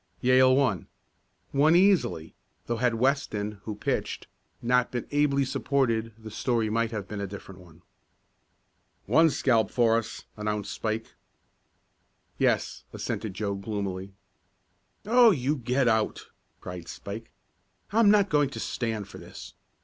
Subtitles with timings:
[0.19, 0.87] Yale won.
[1.53, 2.33] Won easily,
[2.65, 4.25] though had Weston, who pitched,
[4.59, 7.83] not been ably supported the story might have been a different one.
[9.05, 11.13] "One scalp for us," announced Spike.
[12.39, 14.15] "Yes," assented Joe gloomily.
[15.05, 16.29] "Oh, you get out!"
[16.61, 17.29] cried Spike.
[17.91, 19.53] "I'm not going to stand for this.